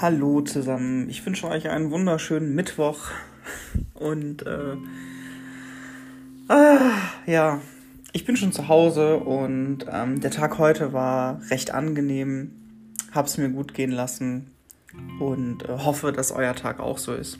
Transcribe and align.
Hallo 0.00 0.40
zusammen, 0.40 1.10
ich 1.10 1.26
wünsche 1.26 1.46
euch 1.46 1.68
einen 1.68 1.90
wunderschönen 1.90 2.54
Mittwoch 2.54 3.10
und 3.92 4.46
äh, 4.46 4.76
ah, 6.48 6.92
ja, 7.26 7.60
ich 8.14 8.24
bin 8.24 8.34
schon 8.34 8.50
zu 8.50 8.68
Hause 8.68 9.18
und 9.18 9.84
ähm, 9.92 10.22
der 10.22 10.30
Tag 10.30 10.56
heute 10.56 10.94
war 10.94 11.42
recht 11.50 11.74
angenehm, 11.74 12.50
hab's 13.12 13.36
mir 13.36 13.50
gut 13.50 13.74
gehen 13.74 13.90
lassen 13.90 14.50
und 15.18 15.68
äh, 15.68 15.68
hoffe, 15.68 16.12
dass 16.12 16.32
euer 16.32 16.54
Tag 16.54 16.80
auch 16.80 16.96
so 16.96 17.12
ist. 17.12 17.38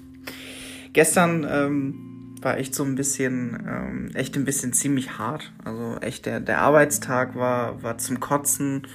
Gestern 0.92 1.46
ähm, 1.50 2.36
war 2.42 2.58
echt 2.58 2.74
so 2.74 2.84
ein 2.84 2.94
bisschen, 2.94 3.54
ähm, 3.66 4.10
echt 4.12 4.36
ein 4.36 4.44
bisschen 4.44 4.74
ziemlich 4.74 5.16
hart. 5.16 5.50
Also 5.64 5.96
echt 6.02 6.26
der, 6.26 6.40
der 6.40 6.58
Arbeitstag 6.58 7.36
war, 7.36 7.82
war 7.82 7.96
zum 7.96 8.20
Kotzen. 8.20 8.86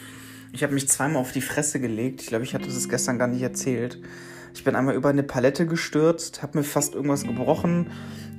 Ich 0.56 0.64
habe 0.64 0.74
mich 0.74 0.88
zweimal 0.88 1.22
auf 1.22 1.34
die 1.34 1.42
Fresse 1.42 1.82
gelegt. 1.82 2.22
Ich 2.22 2.28
glaube, 2.28 2.46
ich 2.46 2.54
hatte 2.54 2.68
das 2.68 2.88
gestern 2.88 3.20
gar 3.20 3.28
nicht 3.28 3.42
erzählt. 3.42 4.00
Ich 4.54 4.64
bin 4.64 4.74
einmal 4.74 4.96
über 4.96 5.10
eine 5.10 5.22
Palette 5.24 5.66
gestürzt, 5.68 6.42
habe 6.42 6.60
mir 6.60 6.64
fast 6.64 6.96
irgendwas 6.96 7.24
gebrochen. 7.24 7.88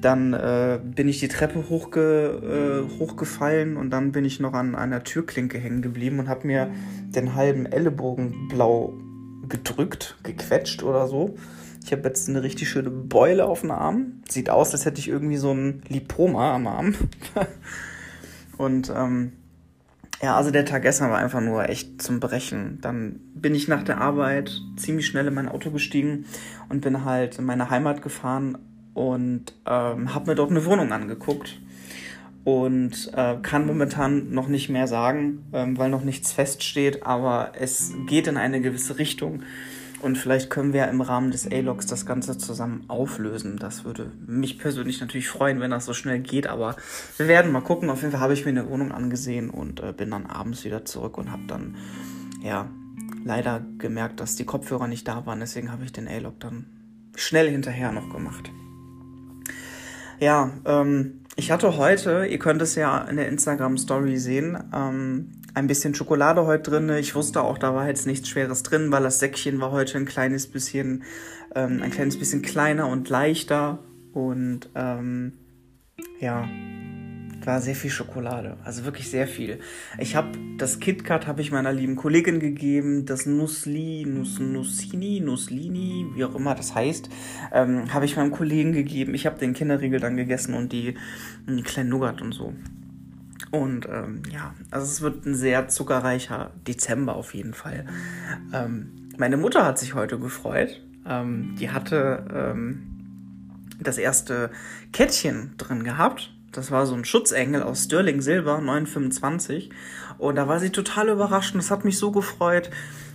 Dann 0.01 0.33
äh, 0.33 0.81
bin 0.83 1.09
ich 1.09 1.21
die 1.21 1.29
Treppe 1.29 1.69
hochge, 1.69 2.87
äh, 2.89 2.99
hochgefallen 2.99 3.77
und 3.77 3.91
dann 3.91 4.13
bin 4.13 4.25
ich 4.25 4.41
noch 4.41 4.55
an 4.55 4.75
einer 4.75 5.05
Türklinke 5.05 5.59
hängen 5.59 5.83
geblieben 5.83 6.19
und 6.19 6.29
habe 6.29 6.47
mir 6.47 6.71
den 7.15 7.35
halben 7.35 7.67
Ellenbogen 7.67 8.49
blau 8.49 8.95
gedrückt, 9.47 10.17
gequetscht 10.23 10.83
oder 10.83 11.09
so. 11.09 11.35
Ich 11.85 11.93
habe 11.93 12.03
jetzt 12.05 12.31
eine 12.31 12.43
richtig 12.43 12.71
schöne 12.71 12.89
Beule 12.89 13.45
auf 13.45 13.61
dem 13.61 13.73
Arm. 13.73 14.23
Sieht 14.27 14.49
aus, 14.49 14.73
als 14.73 14.87
hätte 14.87 15.01
ich 15.01 15.09
irgendwie 15.09 15.37
so 15.37 15.53
ein 15.53 15.83
Lipoma 15.89 16.55
am 16.55 16.67
Arm. 16.67 16.95
und 18.57 18.91
ähm, 18.97 19.33
ja, 20.23 20.37
also 20.37 20.51
der 20.51 20.65
Tag 20.65 20.83
gestern 20.83 21.11
war 21.11 21.19
einfach 21.19 21.41
nur 21.41 21.69
echt 21.69 22.01
zum 22.01 22.21
Brechen. 22.21 22.79
Dann 22.81 23.21
bin 23.35 23.55
ich 23.55 23.69
nach 23.69 23.83
der 23.83 24.01
Arbeit 24.01 24.51
ziemlich 24.77 25.07
schnell 25.07 25.27
in 25.27 25.35
mein 25.35 25.49
Auto 25.49 25.71
gestiegen 25.71 26.25
und 26.69 26.81
bin 26.81 27.05
halt 27.05 27.39
in 27.39 27.45
meine 27.45 27.71
Heimat 27.71 28.03
gefahren 28.03 28.59
und 28.95 29.53
ähm, 29.67 30.15
habe 30.15 30.31
mir 30.31 30.35
dort 30.35 30.51
eine 30.51 30.65
Wohnung 30.65 30.93
angeguckt 30.93 31.61
und 32.45 33.11
äh, 33.15 33.37
kann 33.43 33.67
momentan 33.67 34.31
noch 34.31 34.49
nicht 34.49 34.71
mehr 34.71 34.87
sagen, 34.87 35.45
ähm, 35.53 35.77
weil 35.77 35.91
noch 35.91 36.03
nichts 36.03 36.33
feststeht, 36.33 37.05
aber 37.05 37.53
es 37.59 37.93
geht 38.07 38.27
in 38.27 38.37
eine 38.37 38.61
gewisse 38.61 38.99
Richtung. 38.99 39.43
Und 40.03 40.19
vielleicht 40.19 40.51
können 40.51 40.73
wir 40.73 40.89
im 40.89 41.01
Rahmen 41.01 41.31
des 41.31 41.51
A-Logs 41.51 41.87
das 41.87 42.05
Ganze 42.05 42.37
zusammen 42.37 42.85
auflösen. 42.89 43.57
Das 43.57 43.85
würde 43.85 44.13
mich 44.27 44.59
persönlich 44.59 45.01
natürlich 45.01 45.29
freuen, 45.29 45.61
wenn 45.61 45.71
das 45.71 45.87
so 45.87 45.95
schnell 45.95 46.21
geht. 46.21 46.47
Aber 46.47 46.77
wir 47.17 47.29
werden 47.29 47.51
mal 47.51 47.63
gucken. 47.63 47.89
Auf 47.89 48.03
jeden 48.03 48.13
Fall 48.13 48.21
habe 48.21 48.35
ich 48.35 48.45
mir 48.45 48.51
eine 48.51 48.69
Wohnung 48.69 48.93
angesehen 48.93 49.49
und 49.49 49.81
äh, 49.81 49.93
bin 49.93 50.11
dann 50.11 50.27
abends 50.27 50.65
wieder 50.65 50.85
zurück 50.85 51.17
und 51.17 51.33
habe 51.33 51.43
dann, 51.47 51.77
ja, 52.43 52.69
leider 53.25 53.65
gemerkt, 53.79 54.21
dass 54.21 54.37
die 54.37 54.45
Kopfhörer 54.45 54.87
nicht 54.87 55.09
da 55.09 55.25
waren. 55.27 55.41
Deswegen 55.41 55.73
habe 55.73 55.85
ich 55.85 55.93
den 55.93 56.09
A-Log 56.09 56.39
dann 56.41 56.67
schnell 57.17 57.51
hinterher 57.51 57.91
noch 57.91 58.11
gemacht. 58.11 58.51
Ja, 60.21 60.51
ähm, 60.65 61.21
ich 61.37 61.51
hatte 61.51 61.77
heute, 61.77 62.27
ihr 62.27 62.39
könnt 62.39 62.63
es 62.63 62.75
ja 62.75 62.99
in 63.03 63.17
der 63.17 63.29
Instagram-Story 63.29 64.17
sehen, 64.19 64.59
ähm, 64.73 65.33
ein 65.57 65.67
bisschen 65.69 65.95
Schokolade 65.95 66.45
heute 66.45 66.71
drin. 66.71 66.91
Ich 66.91 67.15
wusste 67.15 67.41
auch, 67.41 67.57
da 67.57 67.75
war 67.75 67.89
jetzt 67.89 68.07
nichts 68.07 68.29
Schweres 68.29 68.63
drin, 68.63 68.93
weil 68.93 69.03
das 69.03 69.21
Säckchen 69.21 69.59
war 69.59 69.73
heute 69.73 69.97
ein 69.97 70.05
kleines 70.05 70.47
bisschen, 70.47 71.03
ähm, 71.55 71.83
ein 71.83 71.91
kleines 71.91 72.19
bisschen 72.19 72.43
kleiner 72.43 72.89
und 72.89 73.09
leichter. 73.09 73.79
Und 74.13 74.69
ähm, 74.75 75.33
ja, 76.21 76.47
war 77.43 77.63
sehr 77.63 77.75
viel 77.75 77.91
Schokolade, 77.91 78.59
also 78.65 78.85
wirklich 78.85 79.09
sehr 79.09 79.27
viel. 79.27 79.61
Ich 79.99 80.15
habe 80.15 80.37
das 80.59 80.79
KitKat 80.79 81.27
habe 81.27 81.41
ich 81.41 81.53
meiner 81.53 81.73
lieben 81.73 81.97
Kollegin 81.97 82.39
gegeben, 82.39 83.07
das 83.07 83.25
Nussli, 83.25 84.05
Nuss, 84.07 84.39
Nussini, 84.39 85.21
Nusslini, 85.21 86.07
wie 86.15 86.25
auch 86.25 86.35
immer 86.35 86.55
das 86.55 86.75
heißt, 86.75 87.09
ähm, 87.53 87.95
habe 87.95 88.05
ich 88.05 88.17
meinem 88.17 88.33
Kollegen 88.33 88.73
gegeben. 88.73 89.15
Ich 89.15 89.25
habe 89.25 89.39
den 89.39 89.55
Kinderriegel 89.55 90.01
dann 90.01 90.17
gegessen 90.17 90.53
und 90.53 90.73
die, 90.73 90.97
die 91.49 91.63
kleinen 91.63 91.89
Nougat 91.89 92.21
und 92.21 92.33
so. 92.33 92.53
Und 93.51 93.87
ähm, 93.87 94.23
ja, 94.33 94.55
also 94.71 94.87
es 94.87 95.01
wird 95.03 95.27
ein 95.27 95.35
sehr 95.35 95.69
zuckerreicher 95.69 96.53
Dezember 96.67 97.17
auf 97.17 97.35
jeden 97.35 97.55
Fall. 97.55 97.87
Ähm, 98.53 99.11
meine 99.19 99.37
Mutter 99.37 99.65
hat 99.65 99.79
sich 99.79 99.95
heute 99.95 100.19
gefreut. 100.19 100.83
Ähm, 101.07 101.55
die 101.59 101.71
hatte 101.71 102.27
ähm, 102.33 102.97
das 103.81 103.99
erste 103.99 104.51
Kettchen 104.93 105.55
drin 105.59 105.85
gehabt. 105.85 106.33
Das 106.53 106.71
war 106.71 106.87
so 106.87 106.95
ein 106.95 107.05
Schutzengel 107.05 107.63
aus 107.63 107.85
Sterling 107.85 108.23
Silber, 108.23 108.61
925. 108.61 109.71
Und 110.19 110.37
da 110.37 110.49
war 110.49 110.59
sie 110.59 110.71
total 110.71 111.09
überrascht 111.11 111.55
und 111.55 111.59
das 111.59 111.71
hat 111.71 111.85
mich 111.85 111.99
so 111.99 112.11
gefreut. 112.11 112.71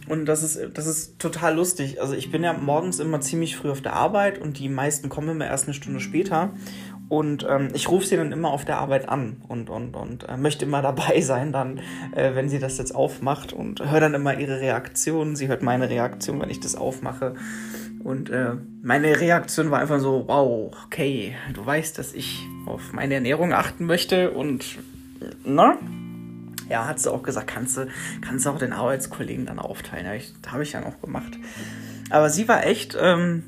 Und 0.08 0.26
das 0.26 0.44
ist, 0.44 0.60
das 0.74 0.88
ist 0.88 1.20
total 1.20 1.56
lustig. 1.56 2.02
Also 2.02 2.14
ich 2.14 2.32
bin 2.32 2.44
ja 2.44 2.54
morgens 2.54 3.00
immer 3.00 3.22
ziemlich 3.22 3.56
früh 3.56 3.70
auf 3.70 3.82
der 3.82 3.94
Arbeit 3.94 4.40
und 4.40 4.60
die 4.60 4.70
meisten 4.70 5.10
kommen 5.10 5.30
immer 5.30 5.46
erst 5.46 5.66
eine 5.66 5.74
Stunde 5.74 6.00
später. 6.00 6.52
Und 7.12 7.46
ähm, 7.50 7.68
ich 7.74 7.90
rufe 7.90 8.08
sie 8.08 8.16
dann 8.16 8.32
immer 8.32 8.52
auf 8.52 8.64
der 8.64 8.78
Arbeit 8.78 9.10
an 9.10 9.42
und, 9.50 9.70
und, 9.70 9.98
und 9.98 10.30
äh, 10.30 10.38
möchte 10.38 10.64
immer 10.64 10.82
dabei 10.82 11.20
sein, 11.22 11.52
dann, 11.52 11.82
äh, 12.16 12.36
wenn 12.36 12.48
sie 12.48 12.58
das 12.58 12.78
jetzt 12.78 12.96
aufmacht 12.96 13.52
und 13.52 13.82
höre 13.82 14.00
dann 14.00 14.14
immer 14.14 14.40
ihre 14.40 14.62
Reaktion. 14.62 15.36
Sie 15.36 15.50
hört 15.50 15.62
meine 15.62 15.90
Reaktion, 15.90 16.40
wenn 16.40 16.50
ich 16.50 16.62
das 16.62 16.76
aufmache. 16.76 17.36
Und 18.02 18.30
äh, 18.30 18.52
meine 18.82 19.20
Reaktion 19.20 19.72
war 19.72 19.80
einfach 19.80 20.00
so, 20.00 20.24
wow, 20.28 20.74
okay, 20.86 21.36
du 21.54 21.66
weißt, 21.66 21.98
dass 21.98 22.14
ich 22.14 22.48
auf 22.66 22.94
meine 22.94 23.16
Ernährung 23.16 23.52
achten 23.52 23.88
möchte 23.88 24.32
und, 24.32 24.80
na? 25.44 25.78
Ja, 26.70 26.88
hat 26.88 27.02
sie 27.02 27.12
auch 27.12 27.24
gesagt, 27.24 27.48
kannst 27.48 27.76
du, 27.76 27.88
kannst 28.22 28.46
du 28.46 28.52
auch 28.52 28.58
den 28.58 28.72
Arbeitskollegen 28.72 29.46
dann 29.48 29.60
aufteilen. 29.60 30.06
Ja, 30.06 30.14
ich, 30.14 30.32
habe 30.48 30.64
ich 30.64 30.72
dann 30.72 30.86
auch 30.86 31.02
gemacht. 31.02 31.38
Aber 32.10 32.30
sie 32.30 32.48
war 32.48 32.66
echt, 32.66 32.98
ähm, 32.98 33.44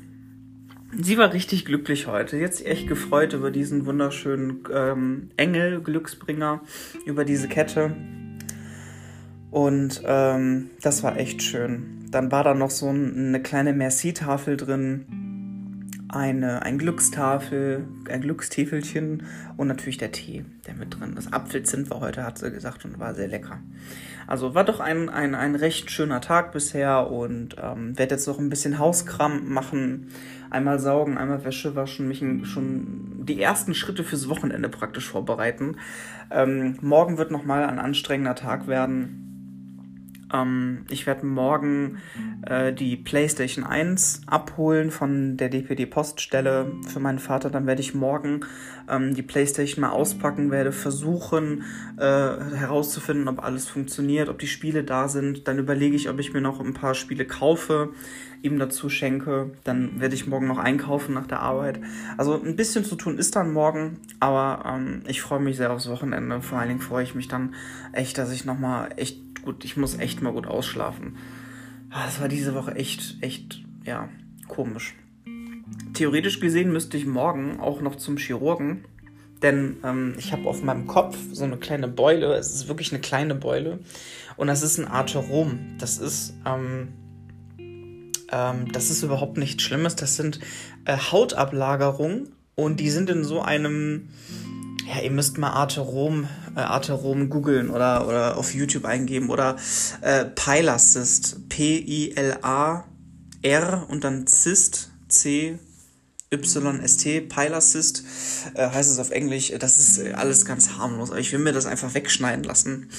Sie 1.00 1.18
war 1.18 1.32
richtig 1.32 1.64
glücklich 1.64 2.06
heute. 2.06 2.36
Jetzt 2.36 2.64
echt 2.64 2.86
gefreut 2.86 3.32
über 3.32 3.50
diesen 3.50 3.86
wunderschönen 3.86 4.64
ähm, 4.72 5.30
Engel, 5.36 5.80
Glücksbringer, 5.80 6.60
über 7.04 7.24
diese 7.24 7.48
Kette. 7.48 7.96
Und 9.50 10.02
ähm, 10.04 10.70
das 10.82 11.02
war 11.02 11.16
echt 11.16 11.42
schön. 11.42 12.06
Dann 12.10 12.30
war 12.30 12.44
da 12.44 12.54
noch 12.54 12.70
so 12.70 12.88
eine 12.88 13.42
kleine 13.42 13.72
Merci-Tafel 13.72 14.56
drin, 14.56 15.23
eine, 16.14 16.62
ein 16.62 16.78
Glückstafel, 16.78 17.86
ein 18.08 18.20
Glückstäfelchen 18.20 19.24
und 19.56 19.68
natürlich 19.68 19.98
der 19.98 20.12
Tee, 20.12 20.44
der 20.66 20.74
mit 20.74 20.98
drin 20.98 21.16
ist. 21.16 21.32
Apfelzimt 21.32 21.90
war 21.90 22.00
heute, 22.00 22.24
hat 22.24 22.38
sie 22.38 22.50
gesagt, 22.50 22.84
und 22.84 22.98
war 22.98 23.14
sehr 23.14 23.28
lecker. 23.28 23.60
Also 24.26 24.54
war 24.54 24.64
doch 24.64 24.80
ein, 24.80 25.08
ein, 25.08 25.34
ein 25.34 25.54
recht 25.54 25.90
schöner 25.90 26.20
Tag 26.20 26.52
bisher 26.52 27.10
und 27.10 27.56
ähm, 27.62 27.98
werde 27.98 28.14
jetzt 28.14 28.26
noch 28.26 28.38
ein 28.38 28.48
bisschen 28.48 28.78
Hauskram 28.78 29.52
machen 29.52 30.08
einmal 30.54 30.78
saugen, 30.78 31.18
einmal 31.18 31.44
Wäsche 31.44 31.74
waschen, 31.74 32.08
mich 32.08 32.22
schon 32.48 33.24
die 33.24 33.42
ersten 33.42 33.74
Schritte 33.74 34.04
fürs 34.04 34.28
Wochenende 34.28 34.68
praktisch 34.68 35.08
vorbereiten. 35.08 35.76
Ähm, 36.30 36.78
morgen 36.80 37.18
wird 37.18 37.32
nochmal 37.32 37.64
ein 37.64 37.78
anstrengender 37.78 38.36
Tag 38.36 38.68
werden. 38.68 39.23
Ähm, 40.32 40.84
ich 40.88 41.06
werde 41.06 41.26
morgen 41.26 41.98
äh, 42.42 42.72
die 42.72 42.96
PlayStation 42.96 43.64
1 43.64 44.22
abholen 44.26 44.90
von 44.90 45.36
der 45.36 45.48
DPD-Poststelle 45.48 46.72
für 46.86 47.00
meinen 47.00 47.18
Vater. 47.18 47.50
Dann 47.50 47.66
werde 47.66 47.80
ich 47.80 47.94
morgen 47.94 48.40
ähm, 48.88 49.14
die 49.14 49.22
PlayStation 49.22 49.82
mal 49.82 49.90
auspacken, 49.90 50.50
werde 50.50 50.72
versuchen 50.72 51.64
äh, 51.96 52.02
herauszufinden, 52.02 53.28
ob 53.28 53.42
alles 53.42 53.68
funktioniert, 53.68 54.28
ob 54.28 54.38
die 54.38 54.46
Spiele 54.46 54.84
da 54.84 55.08
sind. 55.08 55.48
Dann 55.48 55.58
überlege 55.58 55.96
ich, 55.96 56.08
ob 56.08 56.18
ich 56.18 56.32
mir 56.32 56.40
noch 56.40 56.60
ein 56.60 56.74
paar 56.74 56.94
Spiele 56.94 57.24
kaufe, 57.24 57.90
ihm 58.42 58.58
dazu 58.58 58.88
schenke. 58.88 59.52
Dann 59.64 60.00
werde 60.00 60.14
ich 60.14 60.26
morgen 60.26 60.46
noch 60.46 60.58
einkaufen 60.58 61.14
nach 61.14 61.26
der 61.26 61.40
Arbeit. 61.40 61.80
Also 62.16 62.40
ein 62.40 62.56
bisschen 62.56 62.84
zu 62.84 62.96
tun 62.96 63.18
ist 63.18 63.36
dann 63.36 63.52
morgen, 63.52 63.98
aber 64.20 64.64
ähm, 64.66 65.02
ich 65.06 65.22
freue 65.22 65.40
mich 65.40 65.56
sehr 65.56 65.72
aufs 65.72 65.88
Wochenende. 65.88 66.40
Vor 66.42 66.58
allen 66.58 66.68
Dingen 66.68 66.80
freue 66.80 67.04
ich 67.04 67.14
mich 67.14 67.28
dann 67.28 67.54
echt, 67.92 68.18
dass 68.18 68.32
ich 68.32 68.44
nochmal 68.44 68.90
echt 68.96 69.23
gut, 69.44 69.64
ich 69.64 69.76
muss 69.76 69.98
echt 69.98 70.22
mal 70.22 70.32
gut 70.32 70.46
ausschlafen. 70.46 71.16
Ah, 71.90 72.06
das 72.06 72.20
war 72.20 72.28
diese 72.28 72.54
Woche 72.54 72.74
echt, 72.74 73.18
echt, 73.20 73.62
ja, 73.84 74.08
komisch. 74.48 74.94
Theoretisch 75.92 76.40
gesehen 76.40 76.72
müsste 76.72 76.96
ich 76.96 77.06
morgen 77.06 77.60
auch 77.60 77.80
noch 77.80 77.96
zum 77.96 78.16
Chirurgen, 78.16 78.84
denn 79.42 79.76
ähm, 79.84 80.14
ich 80.18 80.32
habe 80.32 80.48
auf 80.48 80.62
meinem 80.62 80.86
Kopf 80.86 81.16
so 81.32 81.44
eine 81.44 81.56
kleine 81.56 81.86
Beule. 81.86 82.34
Es 82.34 82.54
ist 82.54 82.68
wirklich 82.68 82.92
eine 82.92 83.00
kleine 83.00 83.34
Beule 83.34 83.78
und 84.36 84.48
das 84.48 84.62
ist 84.62 84.78
ein 84.78 84.88
Arterom. 84.88 85.76
Das 85.78 85.98
ist 85.98 86.34
ähm, 86.44 86.88
ähm, 88.32 88.72
das 88.72 88.90
ist 88.90 89.02
überhaupt 89.02 89.36
nichts 89.36 89.62
Schlimmes. 89.62 89.96
Das 89.96 90.16
sind 90.16 90.40
äh, 90.84 90.96
Hautablagerungen 90.96 92.32
und 92.56 92.80
die 92.80 92.90
sind 92.90 93.10
in 93.10 93.24
so 93.24 93.40
einem 93.40 94.08
ja, 94.86 95.00
ihr 95.00 95.10
müsst 95.10 95.38
mal 95.38 95.50
Arterom, 95.50 96.28
äh, 96.56 96.60
Arterom 96.60 97.30
googeln 97.30 97.70
oder, 97.70 98.06
oder 98.06 98.36
auf 98.36 98.54
YouTube 98.54 98.84
eingeben 98.84 99.30
oder 99.30 99.56
äh, 100.02 100.24
Pilacyst, 100.24 101.48
P-I-L-A-R 101.48 102.84
und 103.88 104.04
dann 104.04 104.26
Cyst, 104.26 104.90
C 105.08 105.58
YST, 106.30 107.28
Pilacyst, 107.28 108.04
äh, 108.54 108.68
heißt 108.68 108.90
es 108.90 108.98
auf 108.98 109.10
Englisch. 109.10 109.52
Das 109.58 109.78
ist 109.78 109.98
äh, 109.98 110.12
alles 110.12 110.44
ganz 110.44 110.72
harmlos. 110.72 111.10
Aber 111.10 111.20
ich 111.20 111.32
will 111.32 111.38
mir 111.38 111.52
das 111.52 111.66
einfach 111.66 111.94
wegschneiden 111.94 112.44
lassen. 112.44 112.90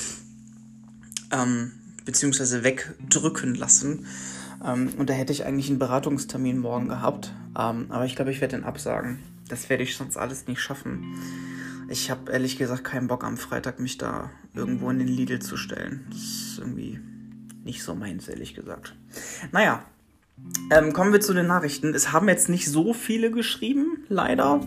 Ähm, 1.32 1.72
beziehungsweise 2.06 2.64
wegdrücken 2.64 3.56
lassen. 3.56 4.06
Ähm, 4.64 4.90
und 4.98 5.10
da 5.10 5.14
hätte 5.14 5.34
ich 5.34 5.46
eigentlich 5.46 5.70
einen 5.70 5.80
Beratungstermin 5.80 6.58
morgen 6.60 6.88
gehabt. 6.88 7.34
Ähm, 7.58 7.88
aber 7.90 8.06
ich 8.06 8.16
glaube, 8.16 8.32
ich 8.32 8.42
werde 8.42 8.56
den 8.58 8.66
absagen. 8.66 9.20
Das 9.50 9.70
werde 9.70 9.84
ich 9.84 9.96
sonst 9.96 10.18
alles 10.18 10.48
nicht 10.48 10.62
schaffen. 10.62 11.18
Ich 11.88 12.10
habe 12.10 12.32
ehrlich 12.32 12.58
gesagt 12.58 12.84
keinen 12.84 13.08
Bock 13.08 13.24
am 13.24 13.38
Freitag, 13.38 13.80
mich 13.80 13.98
da 13.98 14.32
irgendwo 14.54 14.90
in 14.90 15.00
den 15.00 15.08
Lidl 15.08 15.40
zu 15.40 15.58
stellen. 15.58 16.06
Das 16.10 16.20
ist 16.20 16.60
irgendwie 16.60 17.00
nicht 17.64 17.84
so 17.84 17.96
meins, 17.96 18.28
ehrlich 18.28 18.56
gesagt. 18.56 18.96
Naja, 19.52 19.86
ähm, 20.72 20.94
kommen 20.94 21.14
wir 21.14 21.22
zu 21.22 21.34
den 21.34 21.48
Nachrichten. 21.48 21.94
Es 21.94 22.12
haben 22.12 22.28
jetzt 22.28 22.50
nicht 22.50 22.70
so 22.70 22.94
viele 22.94 23.32
geschrieben, 23.32 24.04
leider. 24.10 24.62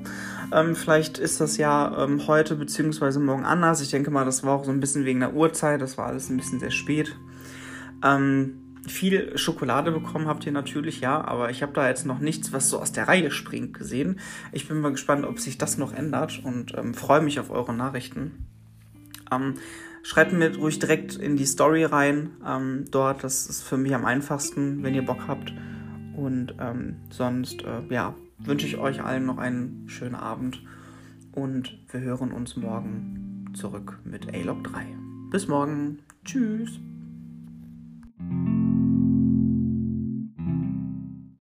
Ähm, 0.53 0.75
vielleicht 0.75 1.19
ist 1.19 1.41
das 1.41 1.57
ja 1.57 2.05
ähm, 2.05 2.27
heute 2.27 2.57
bzw. 2.57 3.19
morgen 3.19 3.45
anders. 3.45 3.81
Ich 3.81 3.91
denke 3.91 4.11
mal, 4.11 4.25
das 4.25 4.45
war 4.45 4.55
auch 4.55 4.65
so 4.65 4.71
ein 4.71 4.81
bisschen 4.81 5.05
wegen 5.05 5.21
der 5.21 5.35
Uhrzeit. 5.35 5.81
Das 5.83 5.99
war 5.99 6.07
alles 6.07 6.31
ein 6.31 6.37
bisschen 6.37 6.61
sehr 6.61 6.71
spät. 6.71 7.17
Ähm, 8.03 8.68
viel 8.89 9.37
Schokolade 9.37 9.93
bekommen 9.93 10.27
habt 10.27 10.45
ihr 10.47 10.53
natürlich, 10.53 11.01
ja, 11.01 11.23
aber 11.25 11.51
ich 11.51 11.63
habe 11.63 11.73
da 11.73 11.89
jetzt 11.89 12.07
noch 12.07 12.19
nichts, 12.19 12.53
was 12.53 12.69
so 12.71 12.81
aus 12.81 12.93
der 12.93 13.09
Reihe 13.09 13.31
springt, 13.31 13.75
gesehen. 13.75 14.21
Ich 14.53 14.69
bin 14.69 14.81
mal 14.81 14.93
gespannt, 14.93 15.25
ob 15.25 15.41
sich 15.41 15.59
das 15.59 15.79
noch 15.79 15.95
ändert 15.95 16.43
und 16.45 16.77
ähm, 16.77 16.95
freue 16.95 17.21
mich 17.21 17.41
auf 17.41 17.51
eure 17.51 17.75
Nachrichten. 17.75 18.47
Ähm, 19.31 19.55
schreibt 20.03 20.33
mir 20.33 20.57
ruhig 20.57 20.79
direkt 20.79 21.17
in 21.17 21.37
die 21.37 21.47
Story 21.47 21.85
rein, 21.85 22.31
ähm, 22.47 22.85
dort. 22.91 23.25
Das 23.25 23.47
ist 23.47 23.63
für 23.63 23.77
mich 23.77 23.95
am 23.95 24.05
einfachsten, 24.05 24.83
wenn 24.83 24.95
ihr 24.95 25.05
Bock 25.05 25.29
habt. 25.29 25.53
Und 26.17 26.55
ähm, 26.61 26.97
sonst, 27.11 27.63
äh, 27.63 27.83
ja, 27.91 28.15
wünsche 28.39 28.67
ich 28.67 28.79
euch 28.79 29.03
allen 29.03 29.27
noch 29.27 29.39
einen 29.39 29.89
schönen 29.89 30.15
Abend 30.15 30.63
und 31.33 31.79
wir 31.91 32.01
hören 32.01 32.33
uns 32.33 32.57
morgen 32.57 33.53
zurück 33.55 33.99
mit 34.05 34.35
A-Log 34.35 34.65
3. 34.65 34.87
Bis 35.31 35.49
morgen. 35.49 35.99
Tschüss. 36.25 36.81